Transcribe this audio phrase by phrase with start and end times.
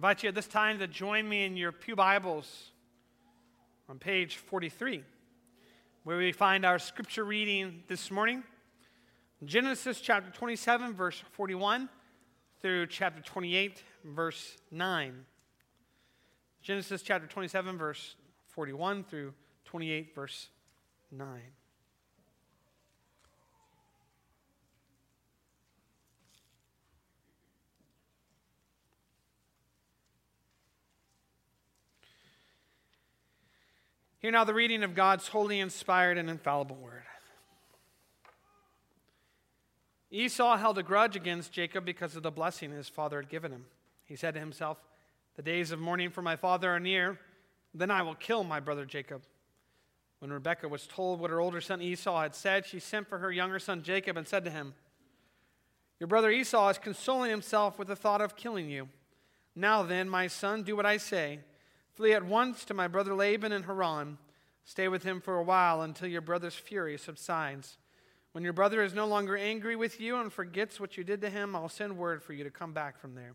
[0.00, 2.70] invite you at this time to join me in your Pew Bibles
[3.86, 5.04] on page 43,
[6.04, 8.42] where we find our scripture reading this morning
[9.44, 11.90] Genesis chapter 27, verse 41
[12.62, 15.26] through chapter 28, verse 9.
[16.62, 18.14] Genesis chapter 27, verse
[18.48, 19.34] 41 through
[19.66, 20.48] 28, verse
[21.12, 21.42] 9.
[34.20, 37.02] Hear now the reading of God's holy, inspired, and infallible word.
[40.10, 43.64] Esau held a grudge against Jacob because of the blessing his father had given him.
[44.04, 44.78] He said to himself,
[45.36, 47.18] The days of mourning for my father are near,
[47.72, 49.22] then I will kill my brother Jacob.
[50.18, 53.32] When Rebekah was told what her older son Esau had said, she sent for her
[53.32, 54.74] younger son Jacob and said to him,
[55.98, 58.90] Your brother Esau is consoling himself with the thought of killing you.
[59.56, 61.40] Now then, my son, do what I say.
[62.00, 64.16] Flee at once to my brother Laban in Haran.
[64.64, 67.76] Stay with him for a while until your brother's fury subsides.
[68.32, 71.28] When your brother is no longer angry with you and forgets what you did to
[71.28, 73.34] him, I'll send word for you to come back from there.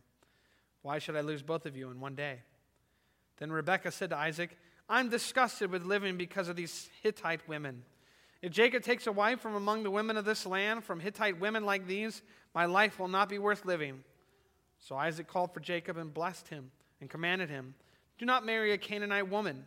[0.82, 2.40] Why should I lose both of you in one day?
[3.38, 4.58] Then Rebekah said to Isaac,
[4.90, 7.84] I'm disgusted with living because of these Hittite women.
[8.42, 11.68] If Jacob takes a wife from among the women of this land, from Hittite women
[11.68, 12.24] like these,
[12.56, 14.04] my life will not be worth living.
[14.80, 17.76] So Isaac called for Jacob and blessed him and commanded him
[18.18, 19.66] do not marry a Canaanite woman.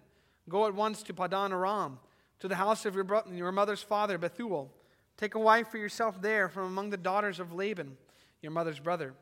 [0.49, 1.99] Go at once to Padan Aram,
[2.41, 4.73] to the house of your, bro- your mother's father, Bethuel.
[5.17, 7.97] Take a wife for yourself there from among the daughters of Laban,
[8.41, 9.15] your mother's brother.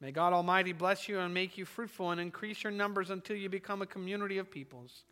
[0.00, 3.48] May God Almighty bless you and make you fruitful and increase your numbers until you
[3.48, 5.04] become a community of peoples.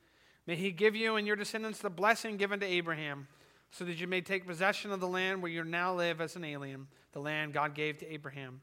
[0.47, 3.27] May He give you and your descendants the blessing given to Abraham,
[3.73, 6.45] so that you may take possession of the land where you now live as an
[6.45, 8.61] alien, the land God gave to Abraham.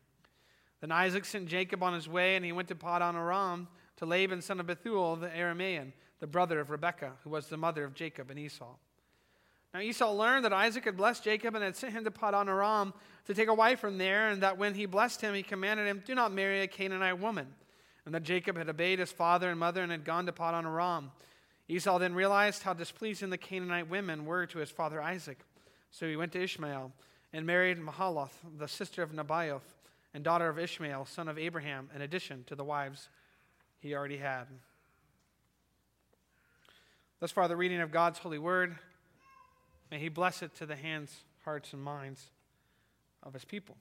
[0.79, 4.41] Then Isaac sent Jacob on his way, and he went to Padan Aram to Laban,
[4.41, 8.29] son of Bethuel, the Aramean, the brother of Rebekah, who was the mother of Jacob
[8.29, 8.75] and Esau.
[9.73, 12.93] Now Esau learned that Isaac had blessed Jacob and had sent him to Padan Aram
[13.25, 16.03] to take a wife from there, and that when he blessed him, he commanded him,
[16.05, 17.47] Do not marry a Canaanite woman.
[18.05, 21.11] And that Jacob had obeyed his father and mother and had gone to Padan Aram.
[21.67, 25.39] Esau then realized how displeasing the Canaanite women were to his father Isaac.
[25.89, 26.91] So he went to Ishmael
[27.31, 29.73] and married Mahalath, the sister of Nebaioth,
[30.13, 33.09] and daughter of Ishmael, son of Abraham, in addition to the wives
[33.83, 34.45] he already had.
[37.19, 38.77] Thus far, the reading of God's holy word.
[39.91, 41.13] May he bless it to the hands,
[41.43, 42.29] hearts, and minds
[43.21, 43.75] of his people.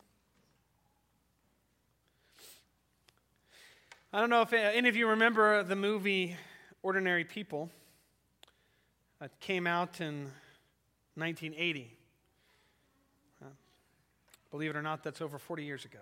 [4.12, 6.36] I don't know if any of you remember the movie
[6.82, 7.70] Ordinary People.
[9.20, 10.24] It came out in
[11.14, 11.96] 1980.
[13.40, 13.46] Uh,
[14.50, 16.00] believe it or not, that's over 40 years ago.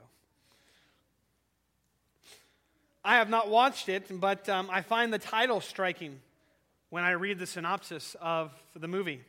[3.03, 6.21] I have not watched it, but um, I find the title striking
[6.91, 9.23] when I read the synopsis of the movie.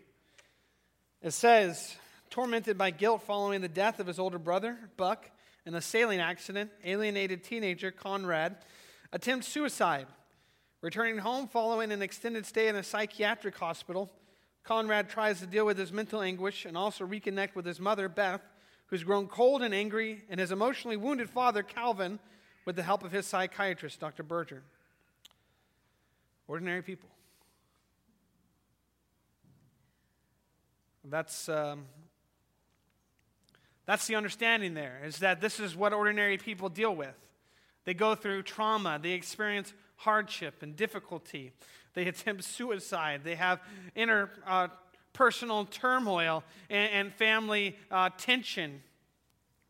[1.22, 1.96] It says,
[2.30, 5.30] tormented by guilt following the death of his older brother, Buck,
[5.66, 8.58] in a sailing accident, alienated teenager Conrad
[9.14, 10.08] attempts suicide.
[10.82, 14.12] Returning home following an extended stay in a psychiatric hospital,
[14.64, 18.42] Conrad tries to deal with his mental anguish and also reconnect with his mother, Beth,
[18.88, 22.20] who's grown cold and angry, and his emotionally wounded father, Calvin,
[22.66, 24.24] with the help of his psychiatrist, Dr.
[24.24, 24.64] Berger.
[26.48, 27.10] Ordinary people.
[31.04, 31.86] That's, um,
[33.86, 37.16] that's the understanding there, is that this is what ordinary people deal with.
[37.86, 41.54] They go through trauma, they experience hardship and difficulty,
[41.94, 43.60] they attempt suicide, they have
[43.96, 44.68] inner uh,
[45.14, 48.82] personal turmoil and, and family uh, tension,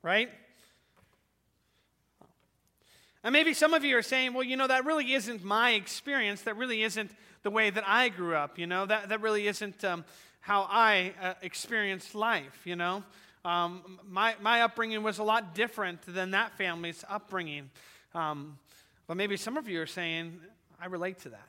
[0.03, 0.29] right?
[3.23, 6.41] And maybe some of you are saying, well, you know, that really isn't my experience.
[6.41, 7.11] That really isn't
[7.43, 8.85] the way that I grew up, you know.
[8.85, 10.03] That, that really isn't um,
[10.39, 13.03] how I uh, experienced life, you know.
[13.45, 17.69] Um, my, my upbringing was a lot different than that family's upbringing.
[18.13, 18.57] Um,
[19.07, 20.39] but maybe some of you are saying,
[20.79, 21.47] I relate to that.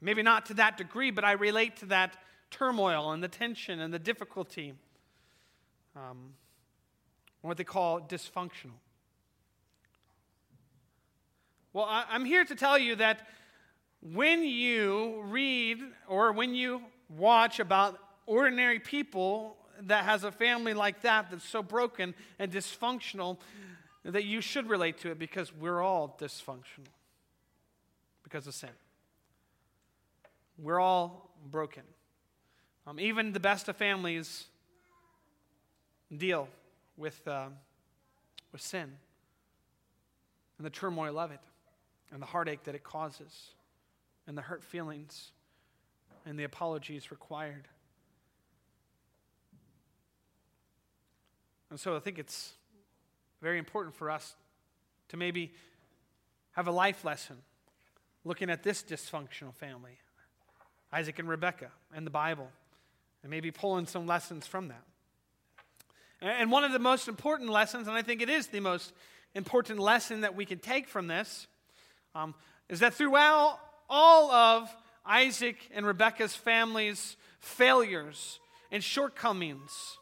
[0.00, 2.16] Maybe not to that degree, but I relate to that
[2.50, 4.74] turmoil and the tension and the difficulty.
[5.96, 6.34] Um,
[7.48, 8.78] what they call dysfunctional.
[11.72, 13.26] Well, I'm here to tell you that
[14.00, 21.02] when you read or when you watch about ordinary people that has a family like
[21.02, 23.38] that that's so broken and dysfunctional
[24.04, 26.92] that you should relate to it because we're all dysfunctional
[28.22, 28.70] because of sin.
[30.58, 31.82] We're all broken.
[32.86, 34.46] Um, even the best of families
[36.14, 36.48] deal
[36.98, 37.46] with, uh,
[38.52, 38.92] with sin.
[40.58, 41.40] and the turmoil of it,
[42.10, 43.52] and the heartache that it causes,
[44.26, 45.30] and the hurt feelings,
[46.26, 47.68] and the apologies required.
[51.70, 52.54] And so I think it's
[53.40, 54.34] very important for us
[55.10, 55.52] to maybe
[56.52, 57.36] have a life lesson
[58.24, 59.98] looking at this dysfunctional family,
[60.92, 62.50] Isaac and Rebekah, and the Bible,
[63.22, 64.82] and maybe pulling some lessons from that.
[66.20, 68.92] And one of the most important lessons, and I think it is the most
[69.34, 71.46] important lesson that we can take from this,
[72.14, 72.34] um,
[72.68, 74.74] is that throughout all of
[75.06, 79.98] Isaac and Rebekah's family's failures and shortcomings,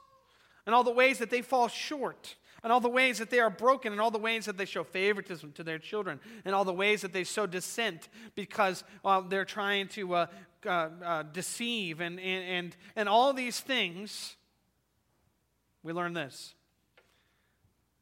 [0.65, 3.51] and all the ways that they fall short, and all the ways that they are
[3.51, 6.73] broken, and all the ways that they show favoritism to their children, and all the
[6.73, 10.27] ways that they sow dissent because uh, they're trying to uh,
[10.65, 14.35] uh, uh, deceive, and, and, and, and all these things,
[15.87, 16.53] we learn this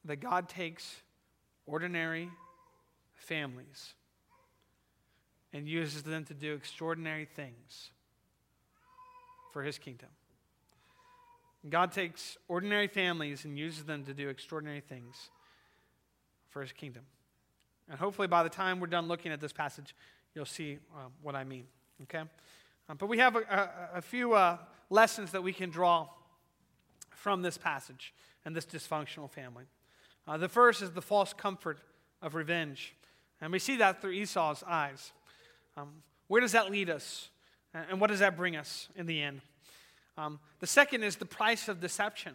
[0.06, 1.02] that God takes
[1.66, 2.30] ordinary
[3.14, 3.92] families
[5.52, 7.90] and uses them to do extraordinary things
[9.52, 10.08] for his kingdom.
[11.68, 15.30] God takes ordinary families and uses them to do extraordinary things
[16.48, 17.02] for his kingdom.
[17.90, 19.94] And hopefully, by the time we're done looking at this passage,
[20.34, 21.66] you'll see uh, what I mean.
[22.04, 22.22] Okay?
[22.88, 24.56] Um, but we have a, a, a few uh,
[24.88, 26.08] lessons that we can draw
[27.24, 28.12] from this passage
[28.44, 29.64] and this dysfunctional family.
[30.28, 31.78] Uh, the first is the false comfort
[32.20, 32.94] of revenge.
[33.40, 35.10] And we see that through Esau's eyes.
[35.74, 35.88] Um,
[36.28, 37.30] where does that lead us?
[37.72, 39.40] And what does that bring us in the end?
[40.18, 42.34] Um, the second is the price of deception.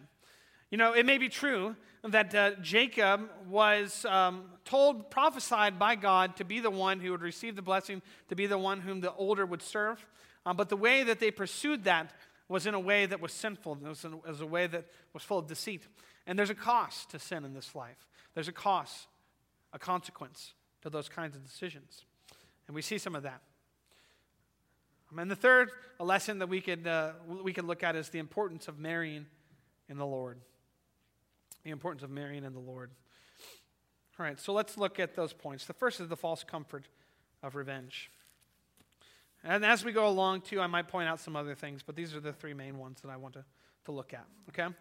[0.72, 6.34] You know, it may be true that uh, Jacob was um, told, prophesied by God
[6.38, 9.12] to be the one who would receive the blessing, to be the one whom the
[9.14, 10.04] older would serve.
[10.44, 12.12] Um, but the way that they pursued that
[12.50, 15.22] was in a way that was sinful, it was, in, was a way that was
[15.22, 15.86] full of deceit.
[16.26, 19.06] And there's a cost to sin in this life, there's a cost,
[19.72, 22.04] a consequence to those kinds of decisions.
[22.66, 23.40] And we see some of that.
[25.16, 25.70] And the third
[26.00, 29.26] lesson that we could, uh, we could look at is the importance of marrying
[29.88, 30.38] in the Lord.
[31.64, 32.90] The importance of marrying in the Lord.
[34.18, 35.66] All right, so let's look at those points.
[35.66, 36.88] The first is the false comfort
[37.42, 38.10] of revenge.
[39.42, 42.14] And as we go along, too, I might point out some other things, but these
[42.14, 43.44] are the three main ones that I want to,
[43.86, 44.26] to look at.
[44.50, 44.72] Okay?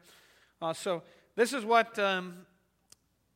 [0.61, 1.03] Uh, so
[1.35, 2.45] this is what um,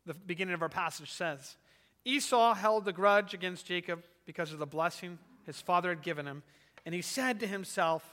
[0.05, 1.55] the beginning of our passage says
[2.03, 6.43] Esau held a grudge against Jacob because of the blessing his father had given him
[6.85, 8.03] and he said to himself,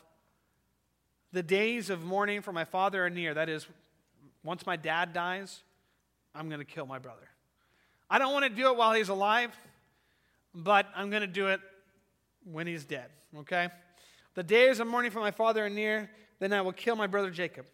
[1.32, 3.34] The days of mourning for my father are near.
[3.34, 3.66] That is,
[4.44, 5.62] once my dad dies,
[6.34, 7.28] I'm going to kill my brother.
[8.08, 9.56] I don't want to do it while he's alive,
[10.54, 11.60] but I'm going to do it
[12.44, 13.06] when he's dead,
[13.38, 13.68] okay?
[14.34, 17.30] The days of mourning for my father are near, then I will kill my brother
[17.30, 17.66] Jacob.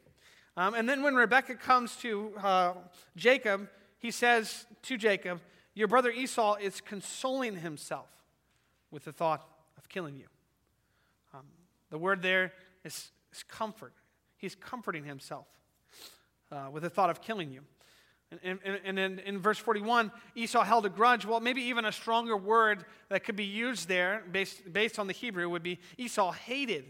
[0.56, 2.72] Um, and then when Rebekah comes to uh,
[3.16, 3.68] Jacob,
[3.98, 5.40] he says to Jacob,
[5.74, 8.08] Your brother Esau is consoling himself
[8.90, 9.46] with the thought
[9.76, 10.26] of killing you.
[11.90, 12.52] The word there
[12.84, 13.92] is, is comfort.
[14.36, 15.46] He's comforting himself
[16.50, 17.62] uh, with the thought of killing you.
[18.30, 21.24] And, and, and in, in, verse 41, Esau held a grudge.
[21.24, 25.12] Well, maybe even a stronger word that could be used there, based, based on the
[25.12, 26.86] Hebrew, would be Esau hated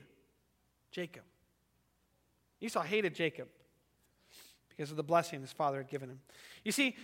[0.91, 1.25] Jacob.
[2.61, 3.49] Esau hated Jacob
[4.71, 6.21] because of the blessing his father had given him.
[6.65, 6.96] You see,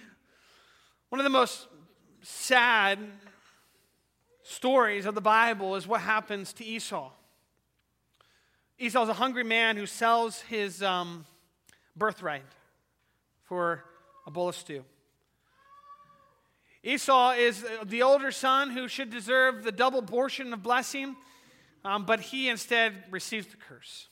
[1.11, 1.69] one of the most
[2.23, 2.99] sad
[4.43, 7.11] stories of the Bible is what happens to Esau.
[8.79, 11.27] Esau's a hungry man who sells his um,
[11.95, 12.43] birthright
[13.45, 13.85] for
[14.27, 14.85] a bowl of stew.
[16.85, 21.15] Esau is the older son who should deserve the double portion of blessing,
[21.85, 24.09] um, but he instead receives the curse.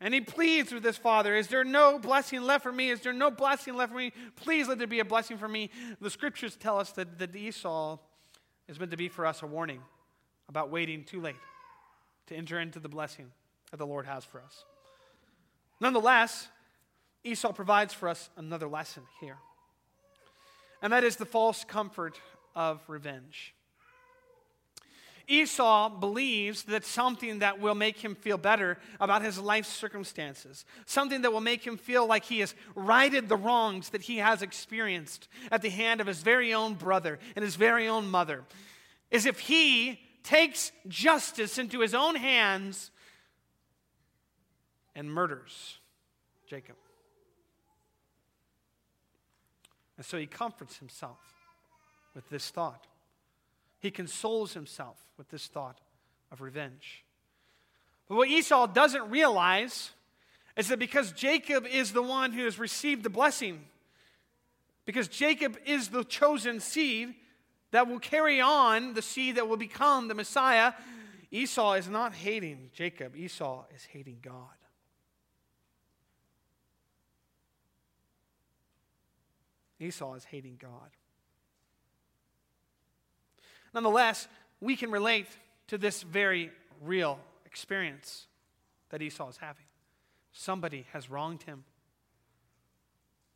[0.00, 2.90] And he pleads with his father, Is there no blessing left for me?
[2.90, 4.12] Is there no blessing left for me?
[4.36, 5.70] Please let there be a blessing for me.
[6.00, 7.98] The scriptures tell us that, that Esau
[8.68, 9.80] is meant to be for us a warning
[10.48, 11.36] about waiting too late
[12.28, 13.32] to enter into the blessing
[13.70, 14.64] that the Lord has for us.
[15.80, 16.48] Nonetheless,
[17.24, 19.38] Esau provides for us another lesson here,
[20.82, 22.20] and that is the false comfort
[22.54, 23.54] of revenge.
[25.30, 31.20] Esau believes that something that will make him feel better about his life's circumstances, something
[31.20, 35.28] that will make him feel like he has righted the wrongs that he has experienced
[35.50, 38.44] at the hand of his very own brother and his very own mother,
[39.10, 42.90] is if he takes justice into his own hands
[44.94, 45.78] and murders
[46.46, 46.76] Jacob.
[49.98, 51.18] And so he comforts himself
[52.14, 52.86] with this thought.
[53.80, 55.78] He consoles himself with this thought
[56.32, 57.04] of revenge.
[58.08, 59.90] But what Esau doesn't realize
[60.56, 63.60] is that because Jacob is the one who has received the blessing,
[64.86, 67.14] because Jacob is the chosen seed
[67.72, 70.72] that will carry on the seed that will become the Messiah.
[71.30, 74.48] Esau is not hating Jacob, Esau is hating God.
[79.80, 80.90] Esau is hating God.
[83.74, 84.28] Nonetheless,
[84.60, 85.28] we can relate
[85.68, 86.50] to this very
[86.82, 88.26] real experience
[88.90, 89.64] that Esau is having.
[90.32, 91.64] Somebody has wronged him,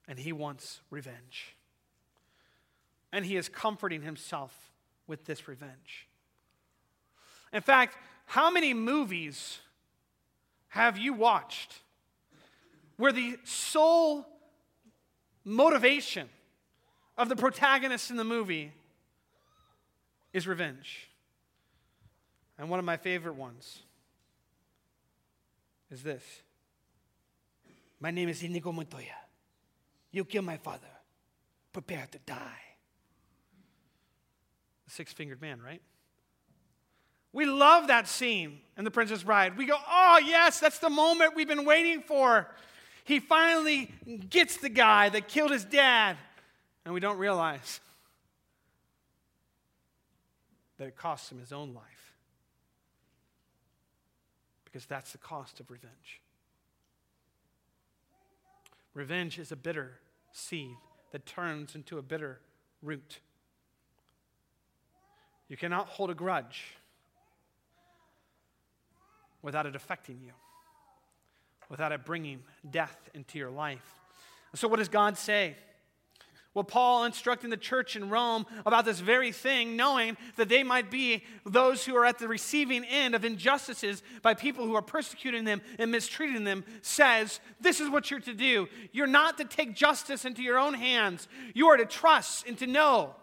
[0.08, 1.54] and he wants revenge.
[3.12, 4.72] And he is comforting himself
[5.06, 6.08] with this revenge.
[7.52, 7.96] In fact,
[8.26, 9.58] how many movies
[10.68, 11.74] have you watched
[12.96, 14.26] where the sole
[15.44, 16.28] motivation
[17.16, 18.72] of the protagonist in the movie
[20.32, 21.08] is revenge?
[22.58, 23.80] And one of my favorite ones
[25.90, 26.22] is this
[28.00, 29.16] My name is Inigo Montoya.
[30.10, 30.86] You killed my father.
[31.72, 32.60] Prepare to die.
[34.84, 35.80] The six fingered man, right?
[37.32, 39.56] We love that scene in The Princess Bride.
[39.56, 42.46] We go, oh, yes, that's the moment we've been waiting for.
[43.04, 43.90] He finally
[44.30, 46.16] gets the guy that killed his dad.
[46.84, 47.80] And we don't realize
[50.78, 52.14] that it costs him his own life.
[54.64, 56.20] Because that's the cost of revenge.
[58.94, 59.92] Revenge is a bitter
[60.32, 60.76] seed
[61.12, 62.40] that turns into a bitter
[62.82, 63.20] root.
[65.48, 66.74] You cannot hold a grudge
[69.42, 70.32] without it affecting you,
[71.72, 73.94] without it bringing death into your life.
[74.54, 75.56] So, what does God say?
[76.52, 80.90] Well, Paul instructing the church in Rome about this very thing, knowing that they might
[80.90, 85.44] be those who are at the receiving end of injustices by people who are persecuting
[85.44, 88.68] them and mistreating them, says, This is what you're to do.
[88.92, 91.26] You're not to take justice into your own hands.
[91.54, 93.14] You are to trust and to know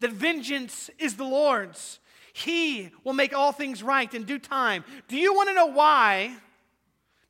[0.00, 1.98] that vengeance is the Lord's.
[2.32, 4.82] He will make all things right in due time.
[5.08, 6.36] Do you want to know why?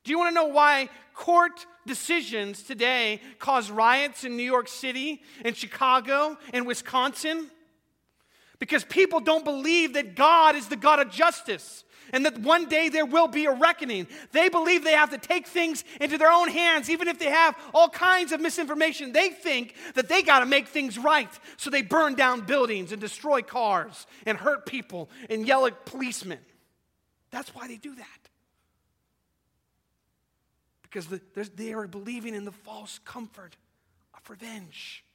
[0.03, 5.21] Do you want to know why court decisions today cause riots in New York City,
[5.45, 7.49] in Chicago, in Wisconsin?
[8.59, 12.89] Because people don't believe that God is the God of justice and that one day
[12.89, 14.07] there will be a reckoning.
[14.31, 17.55] They believe they have to take things into their own hands, even if they have
[17.73, 19.13] all kinds of misinformation.
[19.13, 21.29] They think that they got to make things right.
[21.57, 26.39] So they burn down buildings and destroy cars and hurt people and yell at policemen.
[27.31, 28.20] That's why they do that
[30.91, 31.21] because the,
[31.55, 33.55] they are believing in the false comfort
[34.13, 35.05] of revenge,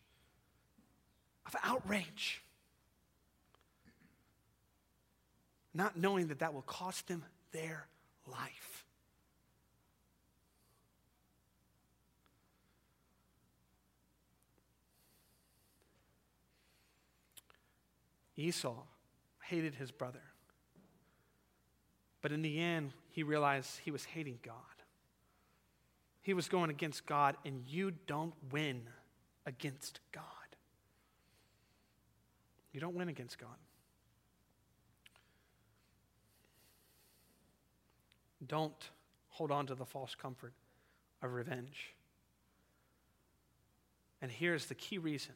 [1.45, 2.43] of outrage,
[5.75, 7.87] not knowing that that will cost them their
[8.27, 8.85] life.
[18.39, 18.83] Esau
[19.43, 20.23] hated his brother.
[22.23, 24.76] But in the end, he realized he was hating God.
[26.27, 28.83] He was going against God, and you don't win
[29.47, 30.25] against God.
[32.73, 33.57] You don't win against God.
[38.45, 38.91] Don't
[39.29, 40.53] hold on to the false comfort
[41.23, 41.95] of revenge.
[44.21, 45.35] And here's the key reason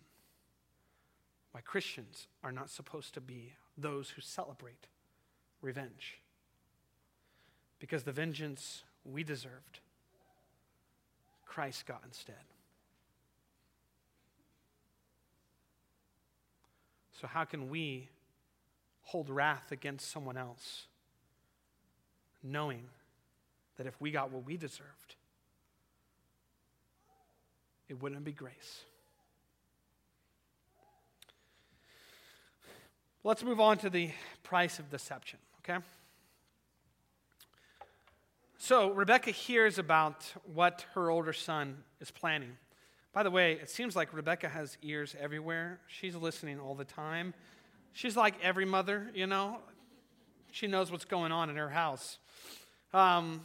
[1.53, 4.89] why Christians are not supposed to be those who celebrate
[5.63, 6.21] revenge.
[7.79, 9.79] Because the vengeance we deserved
[11.51, 12.37] Christ got instead.
[17.21, 18.09] So, how can we
[19.03, 20.87] hold wrath against someone else,
[22.41, 22.85] knowing
[23.77, 25.17] that if we got what we deserved,
[27.89, 28.83] it wouldn't be grace?
[33.25, 34.13] Let's move on to the
[34.45, 35.85] price of deception, okay?
[38.63, 42.59] So Rebecca hears about what her older son is planning.
[43.15, 45.81] By the way, it seems like Rebecca has ears everywhere.
[45.87, 47.33] She's listening all the time.
[47.95, 49.61] She's like every mother, you know.
[50.53, 52.19] She knows what's going on in her house.
[52.93, 53.41] Um,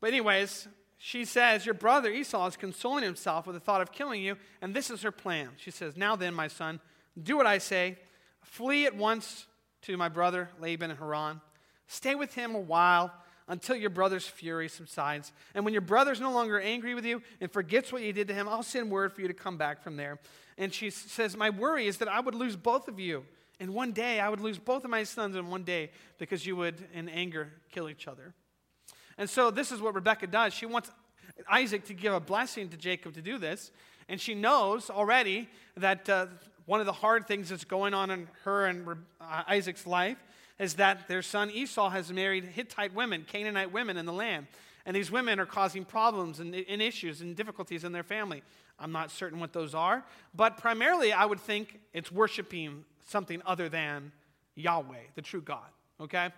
[0.00, 0.66] but, anyways,
[0.98, 4.74] she says, Your brother Esau is consoling himself with the thought of killing you, and
[4.74, 5.50] this is her plan.
[5.58, 6.80] She says, Now then, my son,
[7.22, 7.98] do what I say.
[8.42, 9.46] Flee at once
[9.82, 11.40] to my brother Laban in Haran.
[11.86, 13.12] Stay with him a while
[13.50, 15.32] until your brother's fury subsides.
[15.54, 18.34] And when your brother's no longer angry with you and forgets what you did to
[18.34, 20.20] him, I'll send word for you to come back from there.
[20.56, 23.24] And she says, My worry is that I would lose both of you.
[23.58, 26.54] And one day I would lose both of my sons in one day because you
[26.56, 28.32] would, in anger, kill each other.
[29.18, 30.54] And so this is what Rebecca does.
[30.54, 30.90] She wants
[31.50, 33.72] Isaac to give a blessing to Jacob to do this.
[34.08, 36.26] And she knows already that uh,
[36.66, 38.86] one of the hard things that's going on in her and
[39.20, 40.18] uh, Isaac's life
[40.60, 44.46] is that their son Esau has married Hittite women, Canaanite women in the land.
[44.84, 48.42] And these women are causing problems and, and, issues and difficulties in their family.
[48.78, 53.68] I'm not certain what those are, but primarily I would think it's worshiping something other
[53.68, 54.12] than
[54.54, 55.68] Yahweh, the true God,
[56.00, 56.28] okay?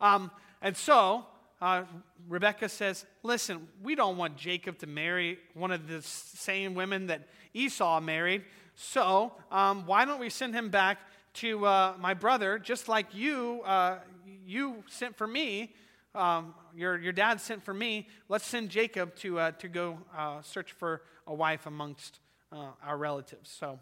[0.00, 1.24] Um, and so
[1.60, 1.84] uh,
[2.28, 7.28] Rebecca says, Listen, we don't want Jacob to marry one of the same women that
[7.54, 10.98] Esau married, so um, why don't we send him back
[11.36, 13.98] to uh, my brother, just like you, uh,
[14.46, 15.74] you sent for me?
[16.14, 18.08] Um, your, your dad sent for me.
[18.30, 22.20] Let's send Jacob to, uh, to go uh, search for a wife amongst
[22.52, 23.50] uh, our relatives.
[23.50, 23.78] So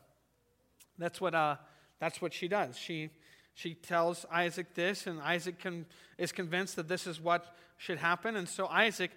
[0.98, 1.56] that's what, uh,
[2.00, 2.76] that's what she does.
[2.76, 3.10] She,
[3.54, 5.86] she tells Isaac this, and Isaac can,
[6.18, 8.34] is convinced that this is what should happen.
[8.34, 9.12] And so Isaac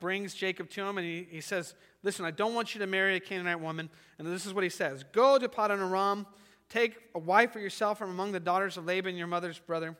[0.00, 3.16] brings Jacob to him, and he, he says, Listen, I don't want you to marry
[3.16, 3.88] a Canaanite woman.
[4.18, 6.26] And this is what he says Go to Padan Aram,
[6.68, 9.96] take a wife for yourself from among the daughters of Laban, your mother's brother.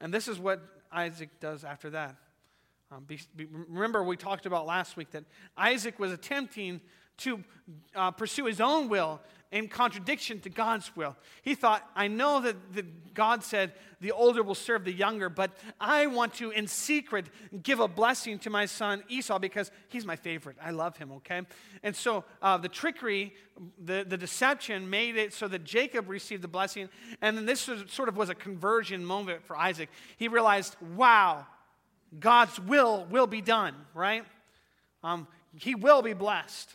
[0.00, 0.60] And this is what
[0.92, 2.16] Isaac does after that.
[2.92, 5.24] Um, be, be, remember, we talked about last week that
[5.56, 6.80] Isaac was attempting
[7.18, 7.42] to
[7.94, 9.20] uh, pursue his own will
[9.54, 11.16] in contradiction to God's will.
[11.42, 15.52] He thought, I know that, that God said the older will serve the younger, but
[15.80, 17.26] I want to, in secret,
[17.62, 20.56] give a blessing to my son Esau because he's my favorite.
[20.60, 21.42] I love him, okay?
[21.84, 23.32] And so uh, the trickery,
[23.78, 26.88] the, the deception made it so that Jacob received the blessing.
[27.22, 29.88] And then this was, sort of was a conversion moment for Isaac.
[30.16, 31.46] He realized, wow,
[32.18, 34.24] God's will will be done, right?
[35.04, 36.74] Um, he will be blessed.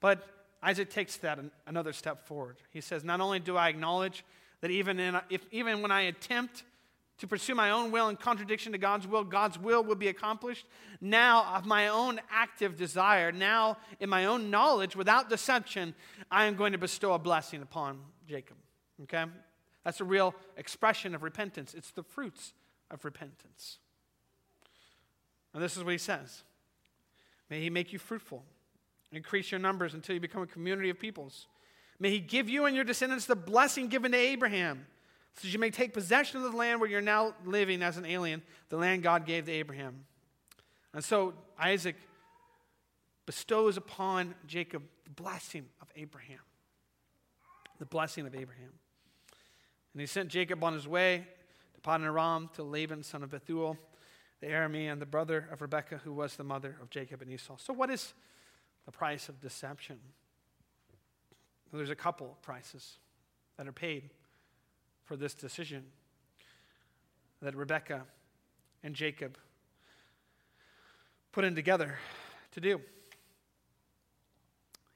[0.00, 0.26] But
[0.62, 2.56] Isaac takes that another step forward.
[2.70, 4.24] He says, Not only do I acknowledge
[4.60, 6.64] that even, in, if, even when I attempt
[7.18, 10.66] to pursue my own will in contradiction to God's will, God's will will be accomplished.
[11.00, 15.94] Now, of my own active desire, now in my own knowledge, without deception,
[16.30, 18.56] I am going to bestow a blessing upon Jacob.
[19.04, 19.24] Okay?
[19.84, 21.74] That's a real expression of repentance.
[21.74, 22.52] It's the fruits
[22.90, 23.78] of repentance.
[25.54, 26.42] And this is what he says
[27.48, 28.44] May he make you fruitful
[29.16, 31.46] Increase your numbers until you become a community of peoples.
[31.98, 34.86] May he give you and your descendants the blessing given to Abraham,
[35.34, 38.04] so that you may take possession of the land where you're now living as an
[38.04, 40.04] alien, the land God gave to Abraham.
[40.92, 41.96] And so Isaac
[43.24, 46.40] bestows upon Jacob the blessing of Abraham.
[47.78, 48.72] The blessing of Abraham.
[49.94, 51.26] And he sent Jacob on his way
[51.74, 53.78] to Padan Aram to Laban, son of Bethuel,
[54.40, 57.56] the Aramean, the brother of Rebekah, who was the mother of Jacob and Esau.
[57.58, 58.12] So, what is
[58.86, 59.98] the price of deception.
[61.72, 62.98] There's a couple of prices
[63.58, 64.10] that are paid
[65.04, 65.84] for this decision
[67.42, 68.04] that Rebecca
[68.82, 69.36] and Jacob
[71.32, 71.96] put in together
[72.52, 72.80] to do.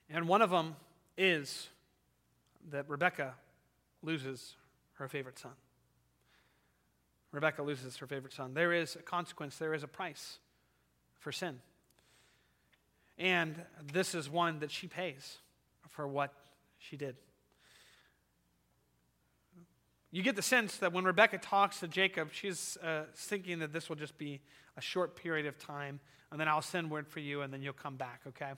[0.09, 0.77] And one of them
[1.19, 1.69] is
[2.71, 3.35] that Rebecca
[4.03, 4.57] loses
[4.95, 5.53] her favorite son.
[7.33, 8.55] Rebecca loses her favorite son.
[8.55, 10.39] There is a consequence, there is a price
[11.19, 11.61] for sin.
[13.21, 13.55] And
[13.93, 15.37] this is one that she pays
[15.91, 16.33] for what
[16.79, 17.17] she did.
[20.11, 23.91] You get the sense that when Rebecca talks to Jacob, she's uh, thinking that this
[23.91, 24.41] will just be
[24.79, 27.75] a short period of time, and then I'll send word for you, and then you'll
[27.75, 28.53] come back, okay?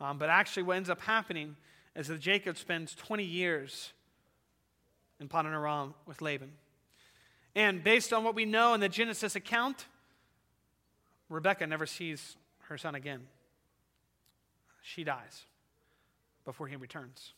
[0.00, 1.54] Um, but actually, what ends up happening
[1.94, 3.92] is that Jacob spends 20 years
[5.20, 6.52] in Padan Aram with Laban.
[7.54, 9.84] And based on what we know in the Genesis account,
[11.28, 12.36] Rebecca never sees
[12.68, 13.26] her son again
[14.82, 15.44] she dies
[16.44, 17.32] before he returns.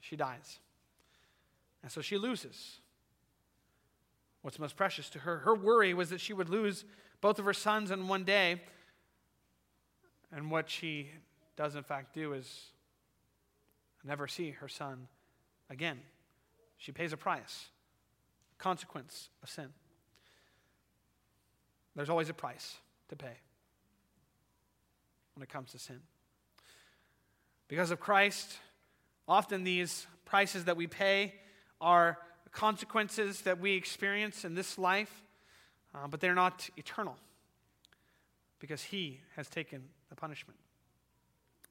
[0.00, 0.58] She dies.
[1.82, 2.78] And so she loses
[4.42, 5.38] what's most precious to her.
[5.38, 6.84] Her worry was that she would lose
[7.20, 8.62] both of her sons in one day.
[10.32, 11.10] And what she
[11.56, 12.70] does, in fact, do is
[14.04, 15.08] never see her son
[15.70, 16.00] again.
[16.78, 17.66] She pays a price,
[18.58, 19.68] consequence of sin.
[21.94, 22.76] There's always a price
[23.08, 23.36] to pay
[25.34, 26.00] when it comes to sin.
[27.68, 28.58] Because of Christ,
[29.26, 31.34] often these prices that we pay
[31.80, 32.18] are
[32.52, 35.22] consequences that we experience in this life,
[35.94, 37.16] uh, but they're not eternal
[38.58, 40.58] because He has taken the punishment.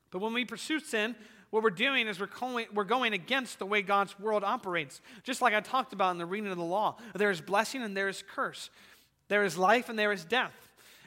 [0.10, 1.16] But when we pursue sin,
[1.52, 5.02] what we're doing is we're going, we're going against the way God's world operates.
[5.24, 7.96] Just like I talked about in the reading of the law, there is blessing and
[7.96, 8.70] there is curse,
[9.28, 10.54] there is life and there is death.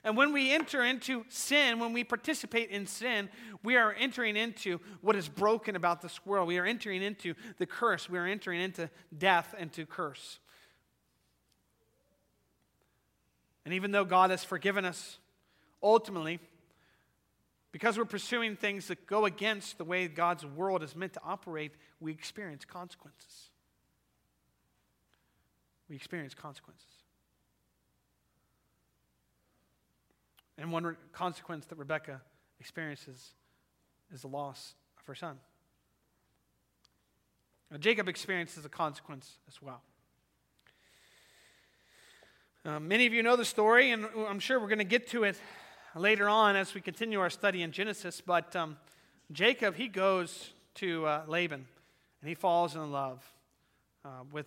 [0.04, 3.30] And when we enter into sin, when we participate in sin,
[3.62, 6.46] we are entering into what is broken about this world.
[6.46, 8.08] We are entering into the curse.
[8.08, 10.38] We are entering into death and to curse.
[13.64, 15.18] And even though God has forgiven us,
[15.82, 16.38] ultimately,
[17.72, 21.72] because we're pursuing things that go against the way God's world is meant to operate,
[21.98, 23.48] we experience consequences.
[25.88, 26.93] We experience consequences.
[30.56, 32.20] And one consequence that Rebecca
[32.60, 33.34] experiences
[34.12, 35.36] is the loss of her son.
[37.70, 39.82] Now, Jacob experiences a consequence as well.
[42.64, 45.24] Uh, many of you know the story, and I'm sure we're going to get to
[45.24, 45.38] it
[45.94, 48.22] later on as we continue our study in Genesis.
[48.24, 48.78] But um,
[49.32, 51.66] Jacob, he goes to uh, Laban,
[52.20, 53.22] and he falls in love
[54.04, 54.46] uh, with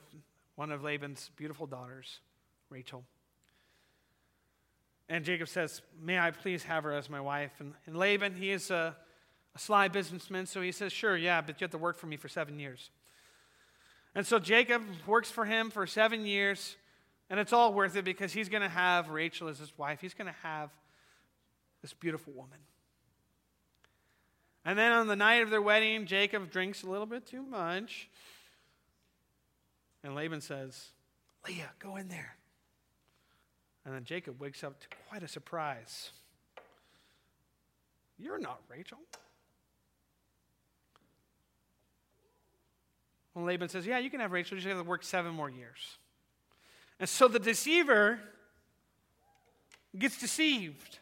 [0.56, 2.20] one of Laban's beautiful daughters,
[2.70, 3.04] Rachel.
[5.10, 7.52] And Jacob says, May I please have her as my wife?
[7.60, 8.96] And, and Laban, he is a,
[9.56, 12.18] a sly businessman, so he says, Sure, yeah, but you have to work for me
[12.18, 12.90] for seven years.
[14.16, 16.76] And so Jacob works for him for seven years,
[17.30, 20.02] and it's all worth it because he's going to have Rachel as his wife.
[20.02, 20.72] He's going to have
[21.82, 22.60] this beautiful woman.
[24.66, 28.10] And then on the night of their wedding, Jacob drinks a little bit too much.
[30.04, 30.90] And Laban says,
[31.48, 32.37] Leah, go in there.
[33.88, 36.12] And then Jacob wakes up to quite a surprise.
[38.20, 38.98] You're not Rachel.
[43.34, 44.58] Well, Laban says, Yeah, you can have Rachel.
[44.58, 46.00] You just have to work seven more years.
[47.00, 48.20] And so the deceiver
[49.98, 51.00] gets deceived.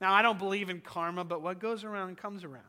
[0.00, 2.64] Now, I don't believe in karma, but what goes around comes around.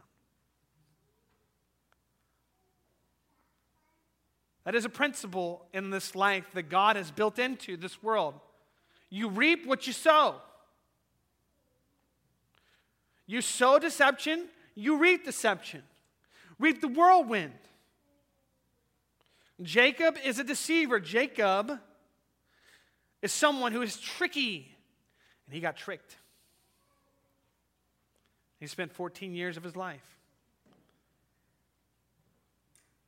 [4.66, 8.34] That is a principle in this life that God has built into this world.
[9.12, 10.36] You reap what you sow.
[13.28, 15.84] You sow deception, you reap deception.
[16.58, 17.54] Reap the whirlwind.
[19.62, 21.00] Jacob is a deceiver.
[21.00, 21.80] Jacob
[23.21, 24.76] is someone who is tricky,
[25.45, 26.17] and he got tricked.
[28.60, 30.06] He spent 14 years of his life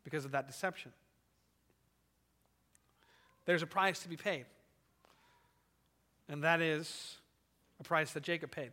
[0.04, 0.92] because of that deception.
[3.46, 4.46] There's a price to be paid.
[6.30, 7.18] And that is
[7.80, 8.72] a price that Jacob paid.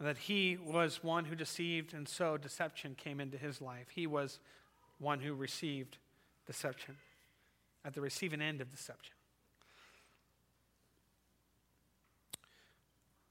[0.00, 3.86] That he was one who deceived, and so deception came into his life.
[3.94, 4.38] He was
[4.98, 5.96] one who received
[6.46, 6.96] deception,
[7.84, 9.14] at the receiving end of deception.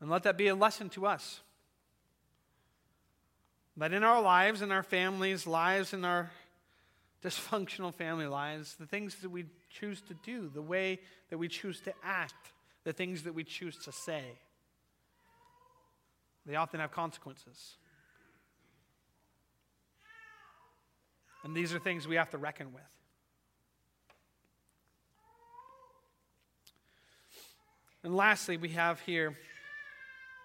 [0.02, 1.42] And let that be a lesson to us.
[3.78, 6.32] That in our lives, in our families' lives, in our
[7.24, 11.80] dysfunctional family lives, the things that we choose to do, the way that we choose
[11.82, 12.52] to act,
[12.84, 14.24] the things that we choose to say,
[16.46, 17.76] they often have consequences.
[21.44, 22.84] And these are things we have to reckon with.
[28.04, 29.38] And lastly, we have here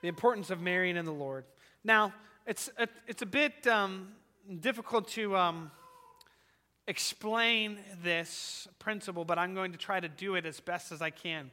[0.03, 1.45] the importance of marrying in the Lord.
[1.83, 2.12] Now,
[2.47, 4.09] it's a, it's a bit um,
[4.61, 5.73] difficult to um,
[6.88, 11.11] explain this principle, but I'm going to try to do it as best as I
[11.11, 11.51] can.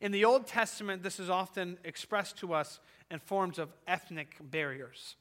[0.00, 5.16] In the Old Testament, this is often expressed to us in forms of ethnic barriers.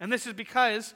[0.00, 0.94] And this is because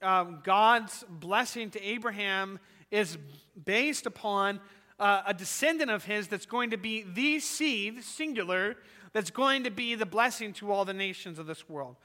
[0.00, 3.18] um, God's blessing to Abraham is
[3.64, 4.60] based upon
[5.00, 8.76] uh, a descendant of his that's going to be the seed, singular,
[9.12, 11.96] that's going to be the blessing to all the nations of this world.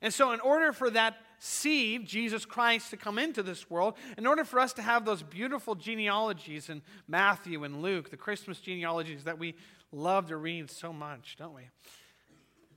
[0.00, 4.28] And so, in order for that seed, Jesus Christ, to come into this world, in
[4.28, 9.24] order for us to have those beautiful genealogies in Matthew and Luke, the Christmas genealogies
[9.24, 9.56] that we
[9.90, 11.62] love to read so much, don't we?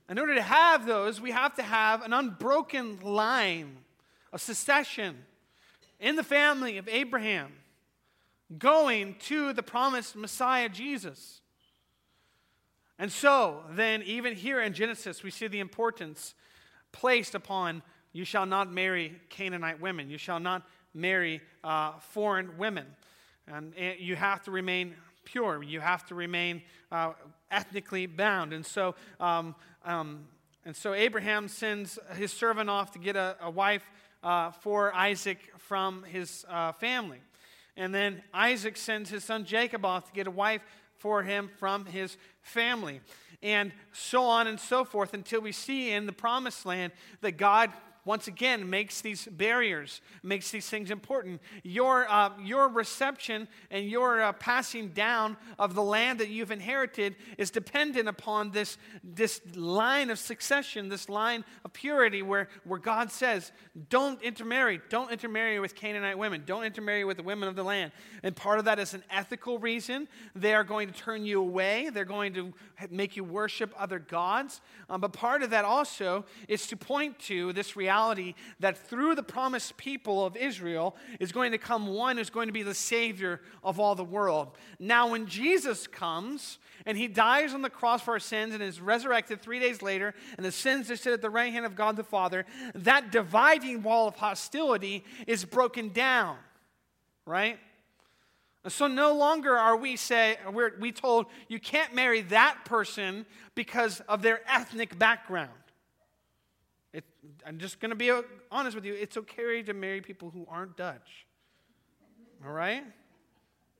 [0.08, 3.76] In order to have those, we have to have an unbroken line
[4.32, 5.16] of succession
[6.00, 7.52] in the family of Abraham
[8.58, 11.40] going to the promised Messiah Jesus.
[12.98, 16.34] And so, then, even here in Genesis, we see the importance
[16.90, 17.82] placed upon
[18.16, 22.86] you shall not marry Canaanite women, you shall not marry uh, foreign women.
[23.46, 27.12] And you have to remain pure, you have to remain uh,
[27.50, 28.54] ethnically bound.
[28.54, 30.24] And so, um, um,
[30.64, 33.88] and so, Abraham sends his servant off to get a, a wife
[34.22, 37.20] uh, for Isaac from his uh, family.
[37.76, 40.62] And then Isaac sends his son Jacob off to get a wife
[40.96, 43.00] for him from his family.
[43.42, 47.70] And so on and so forth until we see in the promised land that God
[48.06, 51.42] once again, makes these barriers, makes these things important.
[51.64, 57.16] Your, uh, your reception and your uh, passing down of the land that you've inherited
[57.36, 63.10] is dependent upon this, this line of succession, this line of purity where, where God
[63.10, 63.50] says,
[63.88, 64.80] don't intermarry.
[64.88, 66.44] Don't intermarry with Canaanite women.
[66.46, 67.90] Don't intermarry with the women of the land.
[68.22, 70.06] And part of that is an ethical reason.
[70.36, 72.54] They are going to turn you away, they're going to
[72.88, 74.60] make you worship other gods.
[74.88, 77.95] Um, but part of that also is to point to this reality
[78.60, 82.52] that through the promised people of Israel is going to come one who's going to
[82.52, 84.56] be the Savior of all the world.
[84.78, 88.80] Now, when Jesus comes and he dies on the cross for our sins and is
[88.80, 91.96] resurrected three days later, and the sins are sit at the right hand of God
[91.96, 96.36] the Father, that dividing wall of hostility is broken down,
[97.24, 97.58] right?
[98.68, 104.00] So no longer are we say we're we told you can't marry that person because
[104.08, 105.50] of their ethnic background.
[106.96, 107.04] It,
[107.46, 108.10] I'm just going to be
[108.50, 108.94] honest with you.
[108.94, 111.26] It's okay to marry people who aren't Dutch.
[112.42, 112.84] All right?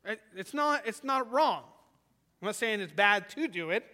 [0.05, 0.87] It, it's not.
[0.87, 1.63] It's not wrong.
[2.43, 3.87] I'm not saying it's bad to do it.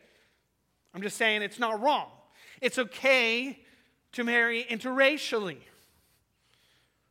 [0.93, 2.09] I'm just saying it's not wrong.
[2.61, 3.61] It's okay
[4.11, 5.59] to marry interracially.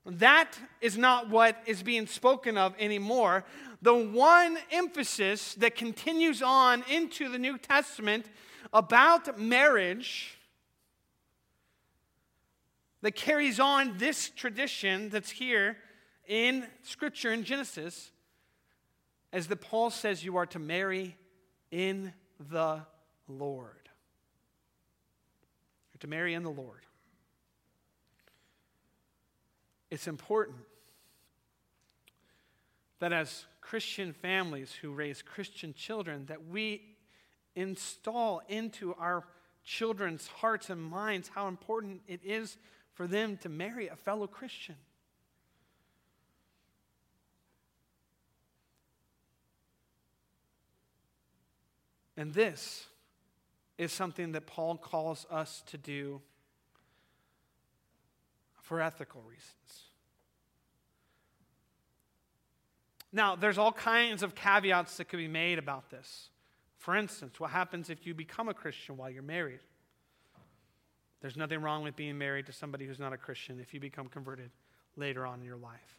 [0.05, 3.45] That is not what is being spoken of anymore.
[3.81, 8.25] The one emphasis that continues on into the New Testament
[8.73, 10.37] about marriage
[13.01, 15.77] that carries on this tradition that's here
[16.27, 18.11] in Scripture in Genesis,
[19.33, 21.17] as the Paul says, you are to marry
[21.71, 22.13] in
[22.49, 22.81] the
[23.27, 23.89] Lord.
[25.91, 26.85] You're to marry in the Lord.
[29.89, 30.57] It's important
[32.99, 36.81] that as Christian families who raise Christian children, that we
[37.55, 39.25] install into our
[39.63, 42.57] children's hearts and minds how important it is
[42.93, 44.75] for them to marry a fellow Christian.
[52.17, 52.85] And this
[53.77, 56.21] is something that Paul calls us to do
[58.61, 59.85] for ethical reasons.
[63.11, 66.29] Now, there's all kinds of caveats that could be made about this.
[66.77, 69.59] For instance, what happens if you become a Christian while you're married?
[71.21, 74.07] There's nothing wrong with being married to somebody who's not a Christian if you become
[74.07, 74.49] converted
[74.95, 75.97] later on in your life.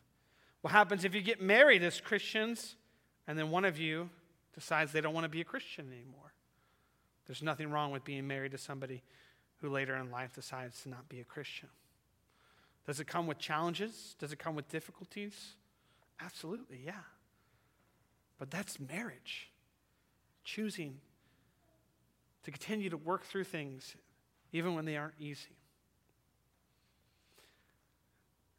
[0.62, 2.76] What happens if you get married as Christians
[3.26, 4.10] and then one of you
[4.54, 6.32] decides they don't want to be a Christian anymore?
[7.26, 9.02] There's nothing wrong with being married to somebody
[9.60, 11.68] who later in life decides to not be a Christian.
[12.84, 14.16] Does it come with challenges?
[14.18, 15.54] Does it come with difficulties?
[16.20, 16.92] Absolutely, yeah.
[18.38, 19.50] But that's marriage.
[20.42, 20.98] Choosing
[22.42, 23.94] to continue to work through things
[24.52, 25.56] even when they aren't easy.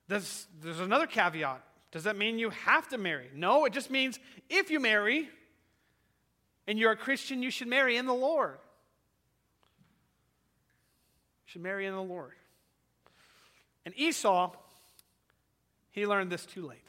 [0.08, 1.62] There's, there's another caveat.
[1.92, 3.30] Does that mean you have to marry?
[3.34, 5.30] No, it just means if you marry
[6.68, 8.58] and you're a Christian, you should marry in the Lord.
[11.46, 12.32] You should marry in the Lord.
[13.86, 14.52] And Esau,
[15.92, 16.80] he learned this too late.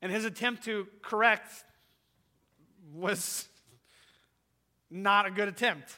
[0.00, 1.50] And his attempt to correct
[2.94, 3.48] was
[4.90, 5.96] not a good attempt.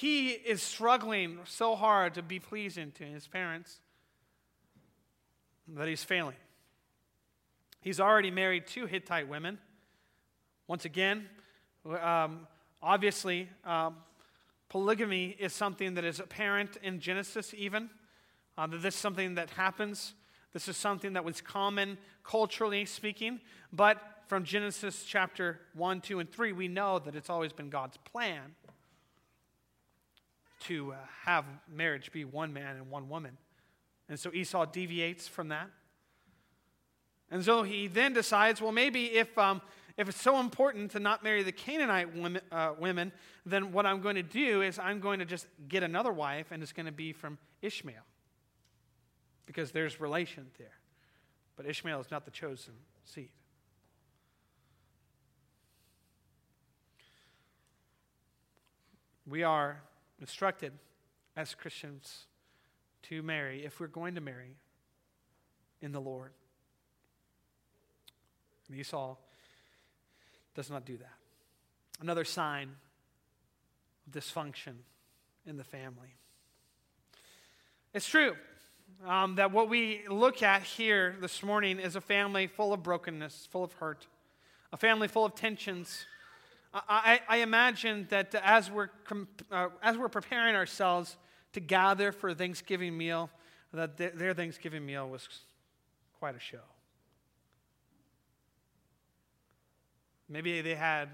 [0.00, 3.80] He is struggling so hard to be pleasing to his parents
[5.68, 6.38] that he's failing.
[7.82, 9.58] He's already married two Hittite women.
[10.66, 11.28] Once again,
[12.00, 12.46] um,
[12.80, 13.96] obviously, um,
[14.70, 17.90] polygamy is something that is apparent in Genesis, even.
[18.56, 20.14] Uh, this is something that happens
[20.54, 23.38] this is something that was common culturally speaking,
[23.72, 27.98] but from Genesis chapter 1, 2, and 3, we know that it's always been God's
[27.98, 28.56] plan
[30.60, 33.36] to uh, have marriage be one man and one woman.
[34.08, 35.70] And so Esau deviates from that.
[37.30, 39.62] And so he then decides, well, maybe if, um,
[39.96, 43.12] if it's so important to not marry the Canaanite women, uh, women,
[43.46, 46.62] then what I'm going to do is I'm going to just get another wife, and
[46.62, 48.02] it's going to be from Ishmael
[49.46, 50.78] because there's relation there.
[51.56, 53.30] But Ishmael is not the chosen seed.
[59.26, 59.80] We are
[60.20, 60.72] instructed
[61.36, 62.26] as Christians
[63.04, 64.56] to marry, if we're going to marry,
[65.80, 66.32] in the Lord.
[68.68, 69.16] And Esau
[70.54, 71.14] does not do that.
[72.00, 72.70] Another sign
[74.06, 74.74] of dysfunction
[75.46, 76.14] in the family.
[77.92, 78.36] It's true
[79.06, 83.48] um, that what we look at here this morning is a family full of brokenness,
[83.50, 84.06] full of hurt,
[84.72, 86.04] a family full of tensions.
[86.72, 88.90] I, I, imagine that as we're,
[89.50, 91.16] uh, as we're preparing ourselves
[91.52, 93.28] to gather for a Thanksgiving meal,
[93.72, 95.28] that their Thanksgiving meal was
[96.20, 96.58] quite a show.
[100.28, 101.08] Maybe they had,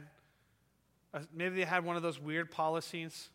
[1.35, 3.31] maybe they had one of those weird policies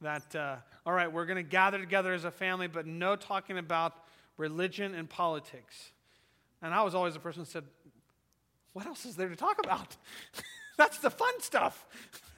[0.00, 3.58] that, uh, all right, we're going to gather together as a family, but no talking
[3.58, 3.94] about
[4.36, 5.90] religion and politics.
[6.62, 7.64] And I was always the person who said,
[8.72, 9.96] what else is there to talk about?
[10.80, 11.84] That's the fun stuff.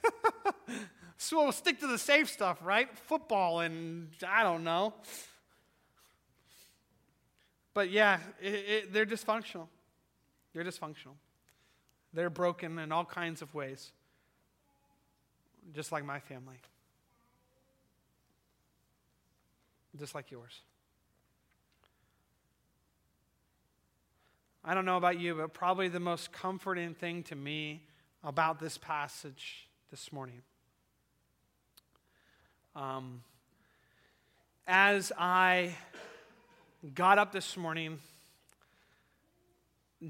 [1.17, 2.89] so we'll stick to the safe stuff, right?
[3.07, 4.93] Football and I don't know.
[7.73, 9.67] But yeah, it, it, they're dysfunctional.
[10.53, 11.15] They're dysfunctional.
[12.13, 13.93] They're broken in all kinds of ways,
[15.73, 16.57] just like my family,
[19.97, 20.59] just like yours.
[24.65, 27.83] I don't know about you, but probably the most comforting thing to me
[28.23, 30.41] about this passage this morning.
[32.73, 33.21] Um,
[34.65, 35.75] as I
[36.95, 37.99] got up this morning,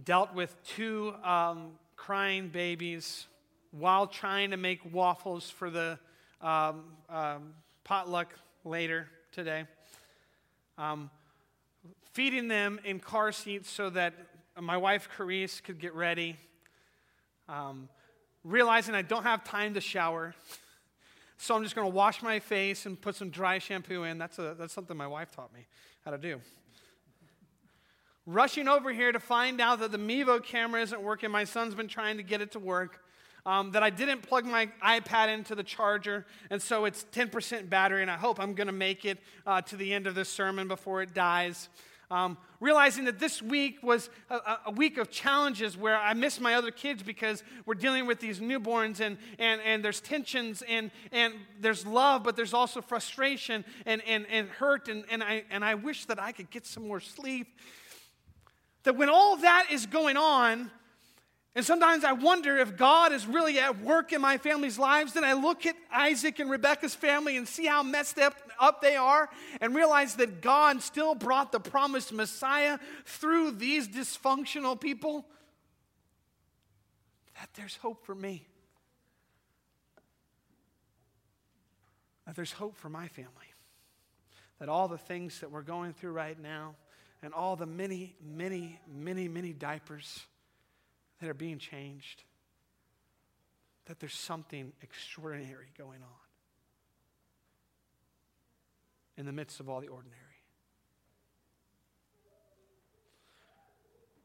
[0.04, 3.26] dealt with two um, crying babies
[3.72, 5.98] while trying to make waffles for the
[6.40, 8.32] um, um, potluck
[8.64, 9.66] later today.
[10.78, 11.10] Um,
[12.12, 14.14] feeding them in car seats so that
[14.62, 16.38] my wife, Carice, could get ready.
[18.44, 20.36] Realizing I don't have time to shower.
[21.38, 24.18] So I'm just going to wash my face and put some dry shampoo in.
[24.18, 25.66] That's, a, that's something my wife taught me
[26.06, 26.40] how to do.
[28.26, 31.30] Rushing over here to find out that the Mevo camera isn't working.
[31.32, 33.02] My son's been trying to get it to work.
[33.46, 38.02] Um, that I didn't plug my iPad into the charger, and so it's 10% battery,
[38.02, 40.70] and I hope I'm going to make it uh, to the end of this sermon
[40.70, 41.68] before it dies.
[42.14, 46.54] Um, realizing that this week was a, a, week of challenges where I miss my
[46.54, 51.34] other kids because we're dealing with these newborns and, and, and there's tensions and, and
[51.60, 54.90] there's love, but there's also frustration and, and, and hurt.
[54.90, 57.58] And, and, I, and I wish that I could get some more sleep.
[58.84, 60.70] That when all that is going on,
[61.56, 65.14] and sometimes I wonder if God is really at work in my family's lives.
[65.14, 68.96] Then I look at Isaac and Rebecca's family and see how messed up, up they
[68.96, 69.30] are
[69.62, 75.28] and realize that God still brought the promised Messiah through these dysfunctional people.
[77.40, 78.48] That there's hope for me.
[82.26, 83.30] That there's hope for my family.
[84.58, 86.74] That all the things that we're going through right now
[87.22, 90.26] and all the many, many, many, many diapers
[91.24, 92.24] that are being changed,
[93.86, 96.24] that there's something extraordinary going on
[99.16, 100.18] in the midst of all the ordinary.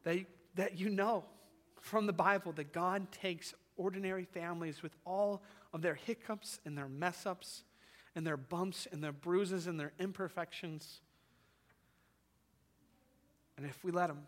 [0.03, 1.23] That, that you know
[1.79, 5.41] from the Bible that God takes ordinary families with all
[5.73, 7.63] of their hiccups and their mess ups
[8.13, 10.99] and their bumps and their bruises and their imperfections.
[13.55, 14.27] And if we let Him,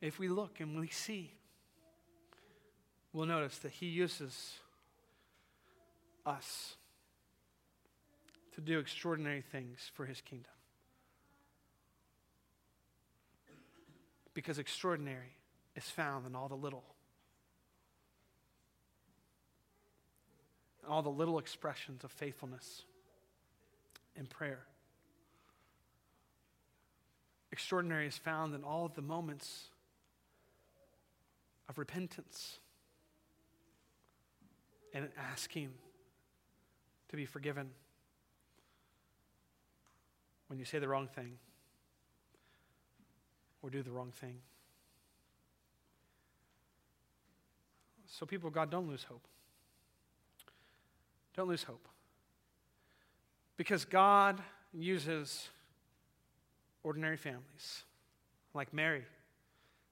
[0.00, 1.32] if we look and we see,
[3.12, 4.54] we'll notice that He uses
[6.24, 6.76] us
[8.54, 10.50] to do extraordinary things for His kingdom.
[14.34, 15.36] Because extraordinary
[15.76, 16.84] is found in all the little.
[20.86, 22.82] All the little expressions of faithfulness
[24.16, 24.66] and prayer.
[27.50, 29.68] Extraordinary is found in all of the moments
[31.68, 32.58] of repentance
[34.94, 35.70] and asking
[37.08, 37.70] to be forgiven
[40.48, 41.38] when you say the wrong thing
[43.62, 44.36] or do the wrong thing.
[48.06, 49.26] So, people, of God, don't lose hope.
[51.36, 51.86] Don't lose hope.
[53.56, 54.40] Because God
[54.72, 55.48] uses
[56.82, 57.82] ordinary families
[58.54, 59.04] like Mary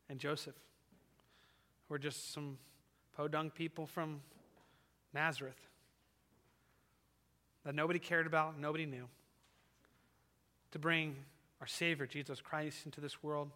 [0.09, 0.55] and Joseph
[1.88, 2.59] we're just some
[3.16, 4.20] podunk people from
[5.12, 5.61] Nazareth
[7.64, 9.09] that nobody cared about, nobody knew,
[10.73, 11.16] to bring
[11.61, 13.51] our Savior, Jesus Christ, into this world.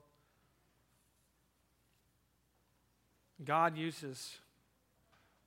[3.45, 4.39] God uses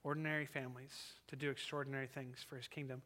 [0.04, 3.02] ordinary families to do extraordinary things for his kingdom,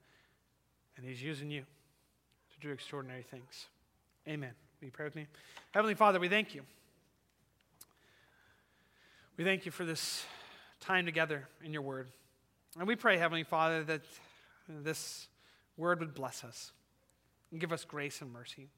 [0.97, 3.67] and he's using you to do extraordinary things.
[4.27, 4.51] Amen.
[4.79, 5.27] Will you pray with me?
[5.71, 6.61] Heavenly Father, we thank you.
[9.37, 10.23] We thank you for this
[10.79, 12.07] time together in your word.
[12.79, 14.01] And we pray, Heavenly Father, that
[14.69, 15.27] this
[15.75, 16.71] word would bless us
[17.51, 18.69] and give us grace and mercy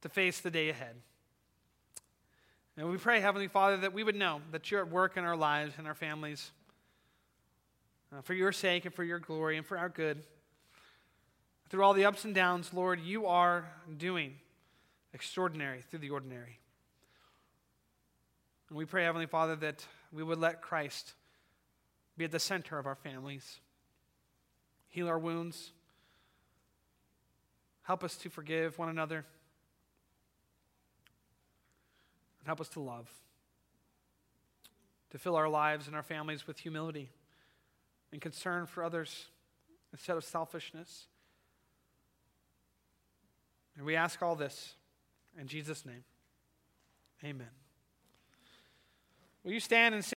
[0.00, 0.96] to face the day ahead.
[2.78, 5.36] And we pray, Heavenly Father, that we would know that you're at work in our
[5.36, 6.52] lives and our families
[8.16, 10.22] uh, for your sake and for your glory and for our good.
[11.68, 14.36] Through all the ups and downs, Lord, you are doing
[15.12, 16.59] extraordinary through the ordinary.
[18.70, 21.14] And we pray, Heavenly Father, that we would let Christ
[22.16, 23.58] be at the center of our families,
[24.88, 25.72] heal our wounds,
[27.82, 29.24] help us to forgive one another,
[32.38, 33.10] and help us to love,
[35.10, 37.10] to fill our lives and our families with humility
[38.12, 39.26] and concern for others
[39.92, 41.06] instead of selfishness.
[43.76, 44.74] And we ask all this
[45.38, 46.04] in Jesus' name.
[47.24, 47.59] Amen.
[49.44, 50.08] Will you stand and sing?